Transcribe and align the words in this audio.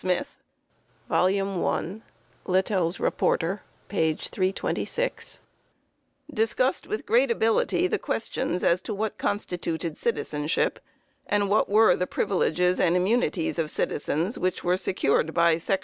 Smith 0.01 0.35
(1 1.09 2.01
Littell's 2.47 2.99
Rep. 2.99 3.19
326)_, 3.19 5.39
discussed 6.33 6.87
with 6.87 7.05
great 7.05 7.29
ability 7.29 7.85
the 7.85 7.99
questions 7.99 8.63
as 8.63 8.81
to 8.81 8.95
what 8.95 9.19
constituted 9.19 9.95
citizenship, 9.99 10.79
and 11.27 11.51
what 11.51 11.69
were 11.69 11.95
the 11.95 12.07
"privileges 12.07 12.79
and 12.79 12.95
immunities 12.95 13.59
of 13.59 13.69
citizens" 13.69 14.39
which 14.39 14.63
were 14.63 14.75
secured 14.75 15.35
by 15.35 15.59
Sec. 15.59 15.79